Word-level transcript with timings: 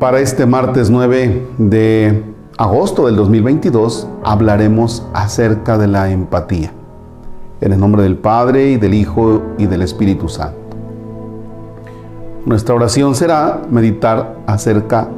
Para 0.00 0.18
este 0.18 0.44
martes 0.44 0.90
9 0.90 1.50
de 1.56 2.24
agosto 2.58 3.06
del 3.06 3.14
2022 3.14 4.08
hablaremos 4.24 5.06
acerca 5.14 5.78
de 5.78 5.86
la 5.86 6.10
empatía. 6.10 6.72
En 7.60 7.72
el 7.72 7.78
nombre 7.78 8.02
del 8.02 8.18
Padre 8.18 8.70
y 8.70 8.76
del 8.76 8.92
Hijo 8.92 9.40
y 9.56 9.66
del 9.66 9.82
Espíritu 9.82 10.28
Santo. 10.28 10.58
Nuestra 12.44 12.74
oración 12.74 13.14
será 13.14 13.62
meditar 13.70 14.38
acerca 14.48 15.08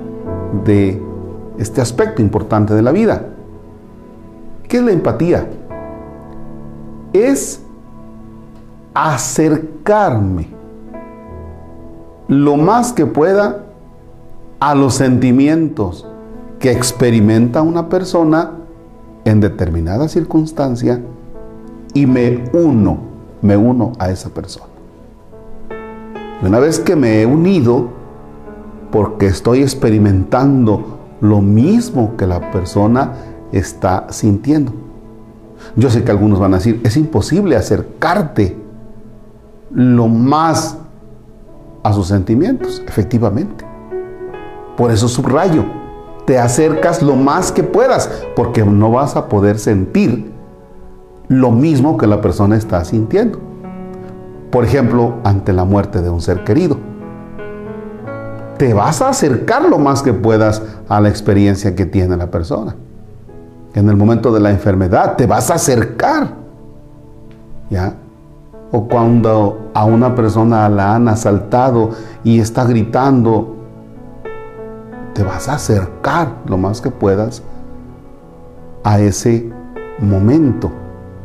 de 0.66 1.02
este 1.56 1.80
aspecto 1.80 2.20
importante 2.20 2.74
de 2.74 2.82
la 2.82 2.93
vida. 2.93 3.29
¿Qué 4.68 4.77
es 4.77 4.82
la 4.82 4.93
empatía? 4.93 5.48
Es 7.14 7.62
acercarme 8.93 10.48
lo 12.29 12.56
más 12.59 12.93
que 12.93 13.06
pueda 13.06 13.66
a 14.60 14.74
los 14.74 14.95
sentimientos 14.95 16.06
que 16.59 16.70
experimenta 16.70 17.62
una 17.62 17.88
persona 17.88 18.52
en 19.24 19.41
determinada 19.41 20.09
circunstancia 20.09 21.01
y 21.92 22.06
me 22.06 22.45
uno, 22.52 22.98
me 23.42 23.56
uno 23.56 23.92
a 23.98 24.10
esa 24.10 24.30
persona. 24.30 24.66
Una 26.42 26.59
vez 26.59 26.79
que 26.79 26.96
me 26.96 27.23
he 27.23 27.27
unido, 27.27 27.88
porque 28.91 29.27
estoy 29.27 29.62
experimentando 29.62 30.98
lo 31.20 31.41
mismo 31.41 32.16
que 32.16 32.27
la 32.27 32.51
persona 32.51 33.12
está 33.52 34.07
sintiendo. 34.10 34.73
Yo 35.74 35.91
sé 35.91 36.04
que 36.04 36.10
algunos 36.10 36.38
van 36.38 36.54
a 36.54 36.59
decir, 36.59 36.80
es 36.84 36.96
imposible 36.96 37.57
acercarte 37.57 38.57
lo 39.73 40.09
más 40.09 40.77
a 41.82 41.93
sus 41.93 42.07
sentimientos, 42.07 42.82
efectivamente. 42.87 43.65
Por 44.77 44.91
eso 44.91 45.09
subrayo, 45.09 45.65
te 46.27 46.38
acercas 46.38 47.02
lo 47.02 47.16
más 47.16 47.52
que 47.52 47.63
puedas, 47.63 48.10
porque 48.35 48.65
no 48.65 48.91
vas 48.91 49.16
a 49.16 49.29
poder 49.29 49.59
sentir 49.59 50.33
lo 51.29 51.51
mismo 51.51 51.96
que 51.96 52.07
la 52.07 52.21
persona 52.21 52.57
está 52.57 52.85
sintiendo. 52.85 53.38
Por 54.51 54.65
ejemplo, 54.65 55.15
ante 55.24 55.52
la 55.52 55.65
muerte 55.65 56.02
de 56.02 56.10
un 56.10 56.21
ser 56.21 56.45
querido. 56.45 56.79
Te 58.59 58.74
vas 58.74 59.02
a 59.02 59.10
acercar 59.10 59.68
lo 59.68 59.79
más 59.79 60.02
que 60.02 60.13
puedas 60.13 60.63
a 60.88 61.01
la 61.01 61.09
experiencia 61.09 61.74
que 61.74 61.87
tiene 61.87 62.16
la 62.16 62.30
persona. 62.30 62.74
En 63.74 63.88
el 63.88 63.96
momento 63.96 64.33
de 64.33 64.41
la 64.41 64.50
enfermedad, 64.50 65.16
te 65.16 65.27
vas 65.27 65.50
a 65.50 65.55
acercar. 65.55 66.28
¿Ya? 67.71 67.94
O 68.72 68.88
cuando 68.88 69.71
a 69.75 69.84
una 69.84 70.15
persona 70.15 70.69
la 70.69 70.94
han 70.94 71.09
asaltado 71.09 71.91
y 72.25 72.41
está 72.41 72.65
gritando 72.65 73.56
te 75.16 75.22
vas 75.22 75.48
a 75.48 75.54
acercar 75.54 76.28
lo 76.47 76.59
más 76.59 76.82
que 76.82 76.91
puedas 76.91 77.42
a 78.84 79.00
ese 79.00 79.50
momento, 79.98 80.70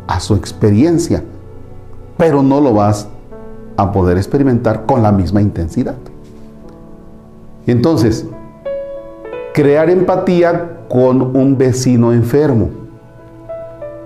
a 0.07 0.21
su 0.21 0.33
experiencia, 0.35 1.21
pero 2.15 2.41
no 2.41 2.61
lo 2.61 2.73
vas 2.73 3.09
a 3.75 3.91
poder 3.91 4.15
experimentar 4.15 4.85
con 4.85 5.03
la 5.03 5.11
misma 5.11 5.41
intensidad. 5.41 5.95
Entonces, 7.67 8.25
crear 9.53 9.89
empatía 9.89 10.85
con 10.87 11.35
un 11.35 11.57
vecino 11.57 12.13
enfermo. 12.13 12.69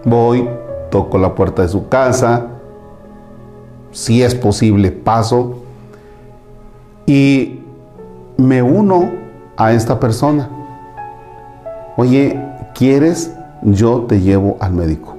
Voy, 0.04 0.50
toco 0.90 1.20
la 1.20 1.36
puerta 1.36 1.62
de 1.62 1.68
su 1.68 1.88
casa, 1.90 2.48
si 3.92 4.24
es 4.24 4.34
posible 4.34 4.90
paso 4.90 5.58
y 7.06 7.60
me 8.38 8.64
uno 8.64 9.25
a 9.58 9.74
esta 9.74 10.00
persona. 10.00 10.50
Oye, 11.98 12.40
¿quieres? 12.74 13.34
Yo 13.62 14.02
te 14.02 14.20
llevo 14.20 14.58
al 14.60 14.74
médico. 14.74 15.18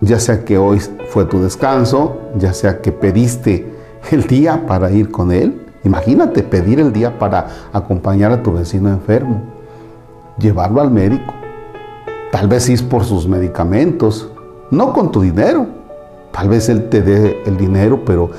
Ya 0.00 0.18
sea 0.18 0.44
que 0.44 0.58
hoy 0.58 0.80
fue 1.10 1.24
tu 1.24 1.40
descanso, 1.40 2.18
ya 2.36 2.52
sea 2.52 2.80
que 2.80 2.92
pediste 2.92 3.72
el 4.10 4.26
día 4.26 4.66
para 4.66 4.90
ir 4.90 5.10
con 5.10 5.32
él. 5.32 5.66
Imagínate 5.84 6.42
pedir 6.42 6.80
el 6.80 6.92
día 6.92 7.18
para 7.18 7.48
acompañar 7.72 8.32
a 8.32 8.42
tu 8.42 8.52
vecino 8.52 8.88
enfermo, 8.88 9.42
llevarlo 10.38 10.80
al 10.80 10.90
médico. 10.90 11.34
Tal 12.30 12.48
vez 12.48 12.68
es 12.68 12.82
por 12.82 13.04
sus 13.04 13.26
medicamentos, 13.26 14.30
no 14.70 14.92
con 14.92 15.10
tu 15.10 15.20
dinero. 15.20 15.66
Tal 16.32 16.48
vez 16.48 16.68
él 16.68 16.88
te 16.88 17.02
dé 17.02 17.42
el 17.46 17.56
dinero, 17.56 18.04
pero 18.04 18.30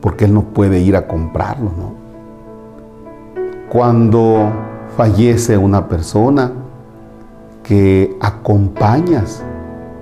porque 0.00 0.26
él 0.26 0.34
no 0.34 0.42
puede 0.42 0.80
ir 0.80 0.96
a 0.96 1.06
comprarlo, 1.06 1.70
¿no? 1.76 2.05
Cuando 3.68 4.50
fallece 4.96 5.56
una 5.56 5.88
persona, 5.88 6.52
que 7.62 8.16
acompañas 8.20 9.42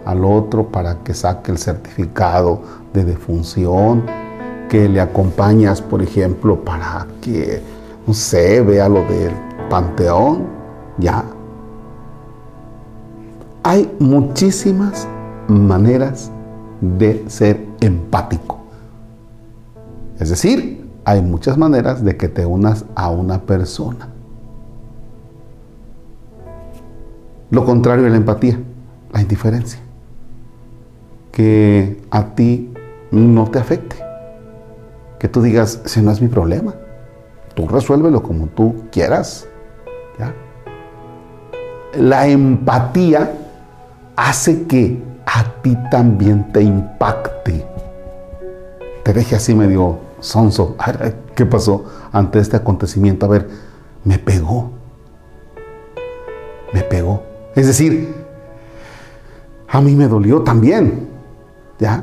al 0.04 0.24
otro 0.24 0.68
para 0.68 0.96
que 0.96 1.14
saque 1.14 1.50
el 1.50 1.56
certificado 1.56 2.60
de 2.92 3.04
defunción, 3.06 4.04
que 4.68 4.86
le 4.88 5.00
acompañas, 5.00 5.80
por 5.80 6.02
ejemplo, 6.02 6.62
para 6.62 7.06
que, 7.22 7.62
no 8.06 8.12
sé, 8.12 8.60
vea 8.60 8.88
lo 8.88 9.02
del 9.04 9.32
panteón, 9.70 10.44
ya. 10.98 11.24
Hay 13.62 13.90
muchísimas 13.98 15.08
maneras 15.48 16.30
de 16.82 17.24
ser 17.28 17.66
empático. 17.80 18.58
Es 20.18 20.28
decir, 20.28 20.73
hay 21.04 21.20
muchas 21.20 21.58
maneras 21.58 22.04
de 22.04 22.16
que 22.16 22.28
te 22.28 22.46
unas 22.46 22.84
a 22.94 23.10
una 23.10 23.42
persona. 23.42 24.08
Lo 27.50 27.64
contrario 27.64 28.04
de 28.04 28.10
la 28.10 28.16
empatía, 28.16 28.58
la 29.12 29.20
indiferencia. 29.20 29.80
Que 31.30 32.02
a 32.10 32.34
ti 32.34 32.72
no 33.10 33.50
te 33.50 33.58
afecte. 33.58 33.96
Que 35.18 35.28
tú 35.28 35.42
digas, 35.42 35.80
ese 35.84 36.02
no 36.02 36.10
es 36.10 36.20
mi 36.20 36.28
problema. 36.28 36.74
Tú 37.54 37.68
resuélvelo 37.68 38.22
como 38.22 38.46
tú 38.46 38.84
quieras. 38.90 39.46
La 41.96 42.26
empatía 42.26 43.32
hace 44.16 44.64
que 44.64 45.00
a 45.26 45.44
ti 45.62 45.76
también 45.90 46.50
te 46.52 46.62
impacte. 46.62 47.73
Te 49.04 49.12
deje 49.12 49.36
así 49.36 49.54
medio 49.54 49.98
sonso, 50.18 50.76
¿qué 51.36 51.44
pasó 51.44 51.84
ante 52.10 52.38
este 52.38 52.56
acontecimiento? 52.56 53.26
A 53.26 53.28
ver, 53.28 53.48
me 54.02 54.18
pegó. 54.18 54.70
Me 56.72 56.80
pegó. 56.82 57.22
Es 57.54 57.66
decir, 57.66 58.14
a 59.68 59.80
mí 59.82 59.94
me 59.94 60.08
dolió 60.08 60.42
también. 60.42 61.10
¿Ya? 61.78 62.02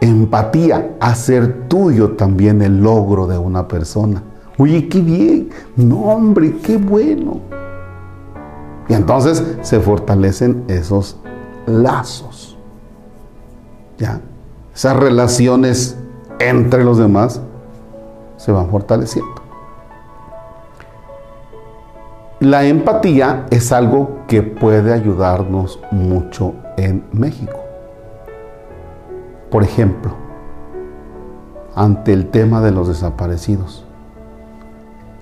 Empatía, 0.00 0.96
hacer 1.00 1.68
tuyo 1.68 2.10
también 2.10 2.60
el 2.60 2.82
logro 2.82 3.28
de 3.28 3.38
una 3.38 3.68
persona. 3.68 4.20
Oye, 4.58 4.88
qué 4.88 5.00
bien. 5.00 5.50
No, 5.76 6.00
hombre, 6.00 6.56
qué 6.58 6.76
bueno. 6.76 7.40
Y 8.88 8.94
entonces 8.94 9.44
se 9.62 9.78
fortalecen 9.78 10.64
esos 10.66 11.16
lazos. 11.66 12.58
¿Ya? 13.96 14.20
Esas 14.74 14.96
relaciones 14.96 15.96
entre 16.40 16.82
los 16.84 16.98
demás 16.98 17.40
se 18.36 18.50
van 18.50 18.68
fortaleciendo. 18.70 19.34
La 22.40 22.64
empatía 22.64 23.46
es 23.50 23.70
algo 23.72 24.18
que 24.26 24.42
puede 24.42 24.92
ayudarnos 24.92 25.78
mucho 25.92 26.54
en 26.76 27.04
México. 27.12 27.58
Por 29.50 29.62
ejemplo, 29.62 30.12
ante 31.76 32.12
el 32.12 32.28
tema 32.30 32.60
de 32.60 32.72
los 32.72 32.88
desaparecidos, 32.88 33.86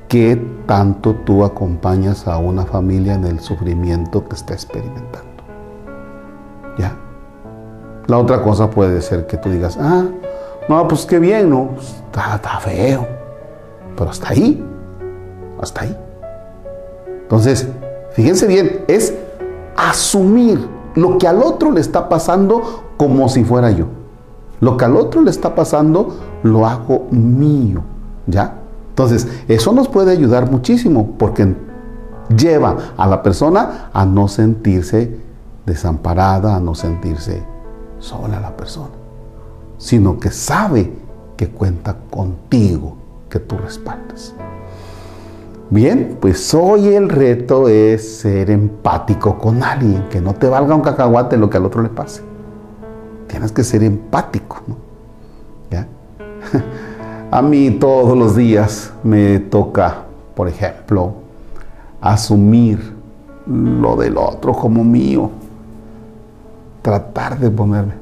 ¿qué 0.08 0.42
tanto 0.66 1.14
tú 1.26 1.44
acompañas 1.44 2.26
a 2.26 2.38
una 2.38 2.64
familia 2.64 3.14
en 3.14 3.24
el 3.24 3.40
sufrimiento 3.40 4.26
que 4.26 4.34
está 4.34 4.54
experimentando? 4.54 5.44
¿Ya? 6.78 7.01
La 8.06 8.18
otra 8.18 8.42
cosa 8.42 8.70
puede 8.70 9.00
ser 9.00 9.26
que 9.26 9.36
tú 9.36 9.48
digas, 9.48 9.78
ah, 9.80 10.04
no, 10.68 10.88
pues 10.88 11.06
qué 11.06 11.18
bien, 11.18 11.50
¿no? 11.50 11.70
Pues, 11.74 11.88
está, 12.06 12.36
está 12.36 12.58
feo. 12.60 13.06
Pero 13.96 14.10
hasta 14.10 14.28
ahí. 14.28 14.64
Hasta 15.60 15.82
ahí. 15.82 15.96
Entonces, 17.22 17.68
fíjense 18.12 18.46
bien, 18.46 18.84
es 18.88 19.14
asumir 19.76 20.68
lo 20.94 21.18
que 21.18 21.26
al 21.26 21.42
otro 21.42 21.70
le 21.72 21.80
está 21.80 22.08
pasando 22.08 22.84
como 22.96 23.28
si 23.28 23.44
fuera 23.44 23.70
yo. 23.70 23.86
Lo 24.60 24.76
que 24.76 24.84
al 24.84 24.96
otro 24.96 25.22
le 25.22 25.30
está 25.30 25.54
pasando 25.54 26.16
lo 26.42 26.66
hago 26.66 27.06
mío, 27.10 27.82
¿ya? 28.26 28.54
Entonces, 28.90 29.26
eso 29.48 29.72
nos 29.72 29.88
puede 29.88 30.12
ayudar 30.12 30.50
muchísimo 30.50 31.14
porque 31.18 31.54
lleva 32.36 32.76
a 32.96 33.06
la 33.06 33.22
persona 33.22 33.90
a 33.92 34.04
no 34.04 34.28
sentirse 34.28 35.18
desamparada, 35.66 36.56
a 36.56 36.60
no 36.60 36.74
sentirse 36.74 37.42
sola 38.02 38.40
la 38.40 38.56
persona 38.56 39.02
sino 39.82 40.20
que 40.20 40.30
sabe 40.30 40.92
que 41.36 41.48
cuenta 41.48 41.96
contigo, 42.08 42.96
que 43.28 43.40
tú 43.40 43.58
respaldas. 43.58 44.32
Bien, 45.70 46.18
pues 46.20 46.54
hoy 46.54 46.94
el 46.94 47.08
reto 47.08 47.66
es 47.66 48.18
ser 48.18 48.50
empático 48.50 49.38
con 49.38 49.64
alguien, 49.64 50.04
que 50.08 50.20
no 50.20 50.34
te 50.34 50.46
valga 50.48 50.76
un 50.76 50.82
cacahuate 50.82 51.36
lo 51.36 51.50
que 51.50 51.56
al 51.56 51.66
otro 51.66 51.82
le 51.82 51.88
pase. 51.88 52.22
Tienes 53.26 53.50
que 53.50 53.64
ser 53.64 53.82
empático, 53.82 54.62
¿no? 54.68 54.76
¿Ya? 55.68 55.88
A 57.36 57.42
mí 57.42 57.72
todos 57.72 58.16
los 58.16 58.36
días 58.36 58.92
me 59.02 59.40
toca, 59.40 60.04
por 60.36 60.46
ejemplo, 60.46 61.14
asumir 62.00 62.94
lo 63.46 63.96
del 63.96 64.16
otro 64.16 64.52
como 64.52 64.84
mío. 64.84 65.28
Tratar 66.82 67.38
de 67.38 67.50
ponerme. 67.50 67.94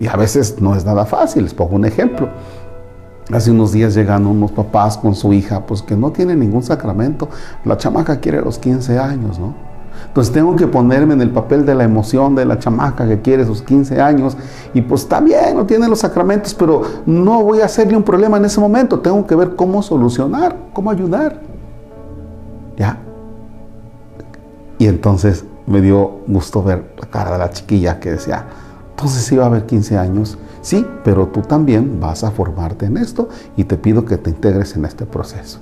Y 0.00 0.06
a 0.06 0.16
veces 0.16 0.60
no 0.60 0.74
es 0.74 0.84
nada 0.84 1.04
fácil. 1.04 1.44
Les 1.44 1.54
pongo 1.54 1.76
un 1.76 1.84
ejemplo. 1.84 2.28
Hace 3.32 3.50
unos 3.50 3.72
días 3.72 3.94
llegan 3.94 4.26
unos 4.26 4.52
papás 4.52 4.96
con 4.96 5.14
su 5.14 5.32
hija, 5.34 5.66
pues 5.66 5.82
que 5.82 5.96
no 5.96 6.12
tiene 6.12 6.34
ningún 6.34 6.62
sacramento. 6.62 7.28
La 7.64 7.76
chamaca 7.76 8.20
quiere 8.20 8.40
los 8.40 8.58
15 8.58 8.98
años, 8.98 9.38
¿no? 9.38 9.54
Entonces 10.06 10.32
tengo 10.32 10.56
que 10.56 10.66
ponerme 10.66 11.14
en 11.14 11.20
el 11.20 11.30
papel 11.30 11.66
de 11.66 11.74
la 11.74 11.84
emoción 11.84 12.34
de 12.34 12.44
la 12.44 12.58
chamaca 12.58 13.06
que 13.06 13.20
quiere 13.20 13.44
sus 13.44 13.60
15 13.62 14.00
años. 14.00 14.36
Y 14.72 14.80
pues 14.80 15.02
está 15.02 15.20
bien, 15.20 15.56
no 15.56 15.66
tiene 15.66 15.88
los 15.88 15.98
sacramentos, 15.98 16.54
pero 16.54 16.82
no 17.04 17.42
voy 17.42 17.60
a 17.60 17.66
hacerle 17.66 17.96
un 17.96 18.02
problema 18.02 18.36
en 18.38 18.44
ese 18.46 18.60
momento. 18.60 19.00
Tengo 19.00 19.26
que 19.26 19.34
ver 19.34 19.56
cómo 19.56 19.82
solucionar, 19.82 20.56
cómo 20.72 20.90
ayudar. 20.90 21.40
¿Ya? 22.76 22.98
Y 24.78 24.86
entonces 24.86 25.44
me 25.68 25.80
dio 25.80 26.20
gusto 26.26 26.62
ver 26.62 26.94
la 26.98 27.06
cara 27.08 27.32
de 27.32 27.38
la 27.38 27.50
chiquilla 27.50 28.00
que 28.00 28.12
decía, 28.12 28.46
entonces 28.90 29.38
va 29.38 29.44
a 29.44 29.46
haber 29.46 29.66
15 29.66 29.98
años. 29.98 30.38
Sí, 30.60 30.84
pero 31.04 31.28
tú 31.28 31.42
también 31.42 32.00
vas 32.00 32.24
a 32.24 32.30
formarte 32.30 32.86
en 32.86 32.96
esto 32.96 33.28
y 33.56 33.64
te 33.64 33.76
pido 33.76 34.04
que 34.04 34.16
te 34.16 34.30
integres 34.30 34.74
en 34.76 34.84
este 34.84 35.06
proceso. 35.06 35.60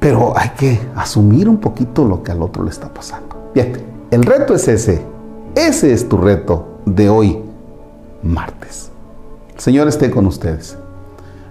Pero 0.00 0.36
hay 0.36 0.50
que 0.50 0.80
asumir 0.96 1.48
un 1.48 1.58
poquito 1.58 2.04
lo 2.04 2.22
que 2.22 2.32
al 2.32 2.42
otro 2.42 2.64
le 2.64 2.70
está 2.70 2.92
pasando. 2.92 3.50
Bien, 3.54 3.72
el 4.10 4.24
reto 4.24 4.54
es 4.54 4.66
ese. 4.68 5.02
Ese 5.54 5.92
es 5.92 6.08
tu 6.08 6.16
reto 6.16 6.80
de 6.84 7.08
hoy, 7.08 7.38
martes. 8.22 8.90
El 9.54 9.60
Señor 9.60 9.88
esté 9.88 10.10
con 10.10 10.26
ustedes. 10.26 10.76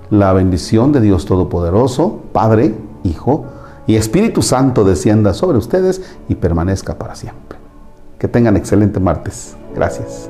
La 0.09 0.33
bendición 0.33 0.91
de 0.91 1.01
Dios 1.01 1.25
Todopoderoso, 1.25 2.21
Padre, 2.31 2.75
Hijo 3.03 3.45
y 3.87 3.95
Espíritu 3.95 4.41
Santo 4.41 4.83
descienda 4.83 5.33
sobre 5.33 5.57
ustedes 5.57 6.01
y 6.27 6.35
permanezca 6.35 6.97
para 6.97 7.15
siempre. 7.15 7.57
Que 8.19 8.27
tengan 8.27 8.57
excelente 8.57 8.99
martes. 8.99 9.55
Gracias. 9.75 10.29